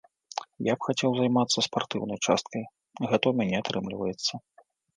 [0.67, 2.67] Я б хацеў займацца спартыўнай часткай,
[3.09, 4.33] гэта ў мяне атрымліваецца.